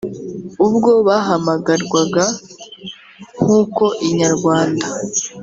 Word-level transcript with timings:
ubwo 0.65 0.91
bahamagarwaga 1.07 2.25
nkuko 3.41 3.83
Inyarwanda 4.07 4.87